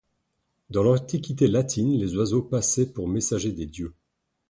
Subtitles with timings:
[0.71, 3.93] Dans l'Antiquité latine, les oiseaux passaient pour messagers des dieux.